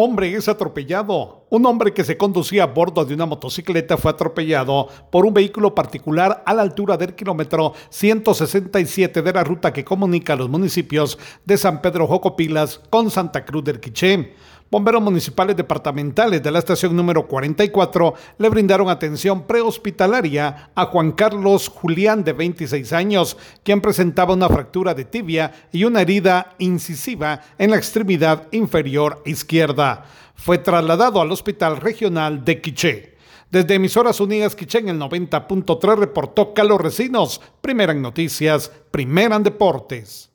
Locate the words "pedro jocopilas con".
11.82-13.10